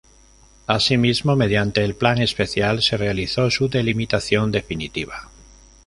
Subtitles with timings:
[0.65, 5.29] Así mismo, mediante el plan especial se realizó su delimitación definitiva.